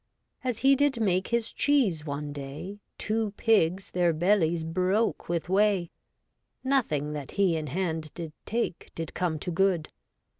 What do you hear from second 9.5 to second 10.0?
good.